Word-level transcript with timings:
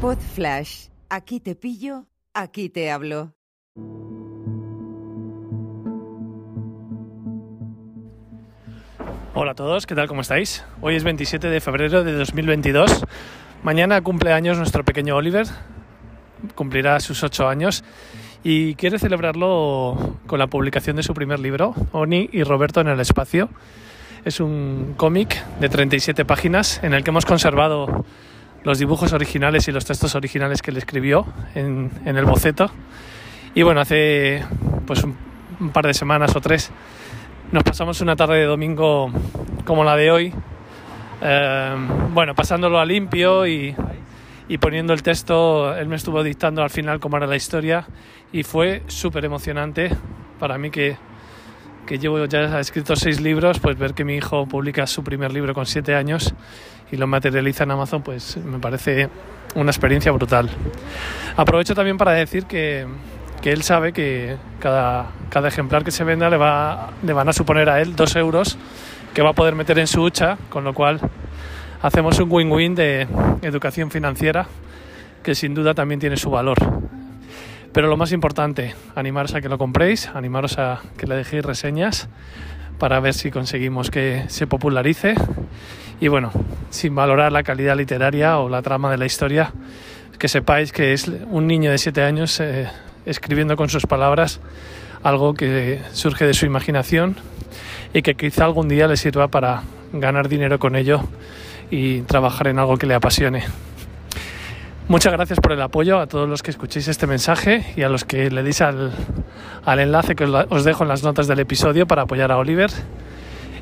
Pod 0.00 0.16
Flash. 0.16 0.86
Aquí 1.10 1.40
te 1.40 1.54
pillo, 1.54 2.06
aquí 2.32 2.70
te 2.70 2.90
hablo. 2.90 3.34
Hola 9.34 9.52
a 9.52 9.54
todos, 9.54 9.84
¿qué 9.84 9.94
tal? 9.94 10.08
¿Cómo 10.08 10.22
estáis? 10.22 10.64
Hoy 10.80 10.96
es 10.96 11.04
27 11.04 11.48
de 11.48 11.60
febrero 11.60 12.02
de 12.02 12.12
2022. 12.12 13.04
Mañana 13.62 14.00
cumple 14.00 14.32
años 14.32 14.56
nuestro 14.56 14.86
pequeño 14.86 15.16
Oliver. 15.16 15.46
Cumplirá 16.54 16.98
sus 17.00 17.22
8 17.22 17.46
años 17.46 17.84
y 18.42 18.76
quiere 18.76 18.98
celebrarlo 18.98 20.16
con 20.26 20.38
la 20.38 20.46
publicación 20.46 20.96
de 20.96 21.02
su 21.02 21.12
primer 21.12 21.40
libro, 21.40 21.74
Oni 21.92 22.30
y 22.32 22.42
Roberto 22.42 22.80
en 22.80 22.88
el 22.88 23.00
espacio. 23.00 23.50
Es 24.24 24.40
un 24.40 24.94
cómic 24.96 25.44
de 25.60 25.68
37 25.68 26.24
páginas 26.24 26.82
en 26.82 26.94
el 26.94 27.04
que 27.04 27.10
hemos 27.10 27.26
conservado 27.26 28.06
los 28.64 28.78
dibujos 28.78 29.12
originales 29.12 29.66
y 29.68 29.72
los 29.72 29.84
textos 29.84 30.14
originales 30.14 30.62
que 30.62 30.70
él 30.70 30.76
escribió 30.76 31.26
en, 31.54 31.90
en 32.04 32.16
el 32.16 32.24
boceto. 32.24 32.70
Y 33.54 33.62
bueno, 33.62 33.80
hace 33.80 34.44
pues 34.86 35.02
un, 35.02 35.16
un 35.60 35.70
par 35.70 35.86
de 35.86 35.94
semanas 35.94 36.34
o 36.36 36.40
tres 36.40 36.70
nos 37.52 37.64
pasamos 37.64 38.00
una 38.00 38.14
tarde 38.14 38.38
de 38.38 38.44
domingo 38.44 39.10
como 39.64 39.82
la 39.82 39.96
de 39.96 40.10
hoy, 40.10 40.32
eh, 41.20 41.76
bueno, 42.12 42.34
pasándolo 42.34 42.78
a 42.78 42.84
limpio 42.84 43.46
y, 43.46 43.74
y, 44.48 44.58
poniendo 44.58 44.92
el 44.92 45.02
texto, 45.02 45.74
él 45.76 45.88
me 45.88 45.96
estuvo 45.96 46.22
dictando 46.22 46.62
al 46.62 46.70
final 46.70 47.00
cómo 47.00 47.16
era 47.16 47.26
la 47.26 47.36
historia 47.36 47.86
y 48.32 48.44
fue 48.44 48.82
súper 48.86 49.24
emocionante 49.24 49.90
para 50.38 50.58
mí 50.58 50.70
que, 50.70 50.96
que 51.86 51.98
llevo 51.98 52.24
ya 52.26 52.60
escrito 52.60 52.94
seis 52.94 53.20
libros, 53.20 53.58
pues 53.58 53.76
ver 53.76 53.94
que 53.94 54.04
mi 54.04 54.14
hijo 54.14 54.46
publica 54.46 54.86
su 54.86 55.02
primer 55.02 55.32
libro 55.32 55.52
con 55.52 55.66
siete 55.66 55.94
años 55.94 56.32
y 56.92 56.96
lo 56.96 57.06
materializa 57.06 57.64
en 57.64 57.70
Amazon, 57.72 58.02
pues 58.02 58.36
me 58.38 58.58
parece 58.58 59.08
una 59.54 59.70
experiencia 59.70 60.12
brutal. 60.12 60.48
Aprovecho 61.36 61.74
también 61.74 61.96
para 61.96 62.12
decir 62.12 62.46
que 62.46 62.86
que 63.40 63.52
él 63.52 63.62
sabe 63.62 63.92
que 63.92 64.36
cada, 64.58 65.06
cada 65.30 65.48
ejemplar 65.48 65.82
que 65.82 65.90
se 65.90 66.04
venda 66.04 66.28
le, 66.28 66.36
va, 66.36 66.90
le 67.02 67.12
van 67.12 67.28
a 67.28 67.32
suponer 67.32 67.68
a 67.70 67.80
él 67.80 67.96
dos 67.96 68.14
euros 68.16 68.58
que 69.14 69.22
va 69.22 69.30
a 69.30 69.32
poder 69.32 69.54
meter 69.54 69.78
en 69.78 69.86
su 69.86 70.02
hucha, 70.02 70.36
con 70.50 70.62
lo 70.62 70.74
cual 70.74 71.00
hacemos 71.82 72.18
un 72.20 72.30
win-win 72.30 72.74
de 72.74 73.08
educación 73.42 73.90
financiera 73.90 74.46
que 75.22 75.34
sin 75.34 75.54
duda 75.54 75.74
también 75.74 76.00
tiene 76.00 76.16
su 76.16 76.30
valor. 76.30 76.58
Pero 77.72 77.88
lo 77.88 77.96
más 77.96 78.12
importante, 78.12 78.74
animaros 78.94 79.34
a 79.34 79.40
que 79.40 79.48
lo 79.48 79.56
compréis, 79.56 80.08
animaros 80.08 80.58
a 80.58 80.80
que 80.96 81.06
le 81.06 81.16
dejéis 81.16 81.44
reseñas 81.44 82.08
para 82.80 82.98
ver 82.98 83.14
si 83.14 83.30
conseguimos 83.30 83.90
que 83.90 84.24
se 84.28 84.48
popularice. 84.48 85.14
Y 86.00 86.08
bueno, 86.08 86.32
sin 86.70 86.94
valorar 86.94 87.30
la 87.30 87.44
calidad 87.44 87.76
literaria 87.76 88.38
o 88.38 88.48
la 88.48 88.62
trama 88.62 88.90
de 88.90 88.96
la 88.96 89.06
historia, 89.06 89.52
que 90.18 90.26
sepáis 90.26 90.72
que 90.72 90.94
es 90.94 91.06
un 91.30 91.46
niño 91.46 91.70
de 91.70 91.78
7 91.78 92.02
años 92.02 92.40
eh, 92.40 92.68
escribiendo 93.04 93.54
con 93.56 93.68
sus 93.68 93.86
palabras 93.86 94.40
algo 95.02 95.34
que 95.34 95.80
surge 95.92 96.24
de 96.26 96.34
su 96.34 96.46
imaginación 96.46 97.16
y 97.92 98.02
que 98.02 98.14
quizá 98.14 98.46
algún 98.46 98.68
día 98.68 98.88
le 98.88 98.96
sirva 98.96 99.28
para 99.28 99.62
ganar 99.92 100.28
dinero 100.28 100.58
con 100.58 100.74
ello 100.74 101.02
y 101.70 102.00
trabajar 102.02 102.48
en 102.48 102.58
algo 102.58 102.78
que 102.78 102.86
le 102.86 102.94
apasione. 102.94 103.44
Muchas 104.90 105.12
gracias 105.12 105.38
por 105.38 105.52
el 105.52 105.62
apoyo 105.62 106.00
a 106.00 106.08
todos 106.08 106.28
los 106.28 106.42
que 106.42 106.50
escuchéis 106.50 106.88
este 106.88 107.06
mensaje 107.06 107.64
y 107.76 107.82
a 107.82 107.88
los 107.88 108.04
que 108.04 108.28
le 108.28 108.42
deis 108.42 108.60
al, 108.60 108.90
enlace 109.64 110.16
que 110.16 110.24
os 110.24 110.64
dejo 110.64 110.82
en 110.82 110.88
las 110.88 111.04
notas 111.04 111.28
del 111.28 111.38
episodio 111.38 111.86
para 111.86 112.02
apoyar 112.02 112.32
a 112.32 112.38
Oliver. 112.38 112.72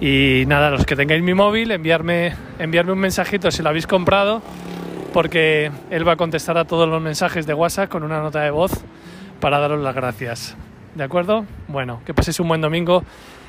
Y 0.00 0.42
nada, 0.48 0.70
los 0.70 0.84
que 0.84 0.96
tengáis 0.96 1.22
mi 1.22 1.32
móvil, 1.32 1.70
enviarme, 1.70 2.34
enviarme 2.58 2.90
un 2.90 2.98
mensajito 2.98 3.52
si 3.52 3.62
lo 3.62 3.68
habéis 3.68 3.86
comprado, 3.86 4.42
porque 5.12 5.70
él 5.90 6.06
va 6.06 6.14
a 6.14 6.16
contestar 6.16 6.58
a 6.58 6.64
todos 6.64 6.88
los 6.88 7.00
mensajes 7.00 7.46
de 7.46 7.54
WhatsApp 7.54 7.88
con 7.88 8.02
una 8.02 8.20
nota 8.20 8.40
de 8.40 8.50
voz 8.50 8.72
para 9.38 9.60
daros 9.60 9.80
las 9.80 9.94
gracias. 9.94 10.56
¿De 10.96 11.04
acuerdo? 11.04 11.46
Bueno, 11.68 12.00
que 12.04 12.14
paséis 12.14 12.40
un 12.40 12.48
buen 12.48 12.60
domingo 12.60 13.04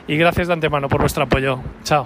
y 0.07 0.15
gracias 0.15 0.45
de 0.45 0.53
antemano 0.53 0.89
por 0.89 1.01
vuestro 1.01 1.23
apoyo. 1.23 1.59
Chao. 1.83 2.05